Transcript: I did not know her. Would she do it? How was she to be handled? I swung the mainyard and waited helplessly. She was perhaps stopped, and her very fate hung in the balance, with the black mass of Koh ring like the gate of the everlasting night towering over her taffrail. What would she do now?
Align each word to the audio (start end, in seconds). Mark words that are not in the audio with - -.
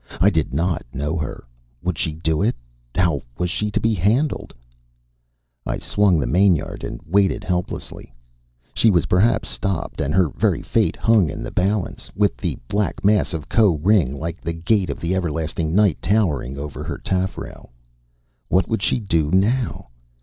I 0.19 0.31
did 0.31 0.51
not 0.51 0.81
know 0.91 1.15
her. 1.17 1.43
Would 1.83 1.95
she 1.95 2.11
do 2.13 2.41
it? 2.41 2.55
How 2.95 3.21
was 3.37 3.51
she 3.51 3.69
to 3.69 3.79
be 3.79 3.93
handled? 3.93 4.51
I 5.63 5.77
swung 5.77 6.19
the 6.19 6.25
mainyard 6.25 6.83
and 6.83 6.99
waited 7.05 7.43
helplessly. 7.43 8.11
She 8.73 8.89
was 8.89 9.05
perhaps 9.05 9.47
stopped, 9.47 10.01
and 10.01 10.11
her 10.15 10.29
very 10.29 10.63
fate 10.63 10.95
hung 10.95 11.29
in 11.29 11.43
the 11.43 11.51
balance, 11.51 12.09
with 12.15 12.35
the 12.35 12.57
black 12.67 13.05
mass 13.05 13.31
of 13.31 13.47
Koh 13.47 13.77
ring 13.77 14.17
like 14.17 14.41
the 14.41 14.53
gate 14.53 14.89
of 14.89 14.99
the 14.99 15.13
everlasting 15.13 15.75
night 15.75 16.01
towering 16.01 16.57
over 16.57 16.83
her 16.83 16.97
taffrail. 16.97 17.69
What 18.47 18.67
would 18.67 18.81
she 18.81 18.99
do 18.99 19.29
now? 19.29 19.89